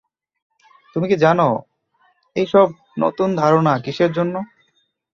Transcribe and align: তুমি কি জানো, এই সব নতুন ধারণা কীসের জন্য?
তুমি 0.95 1.05
কি 1.07 1.15
জানো, 1.17 1.47
এই 2.35 2.47
সব 2.53 2.67
নতুন 2.97 3.29
ধারণা 3.35 3.73
কীসের 3.85 4.11
জন্য? 4.17 4.35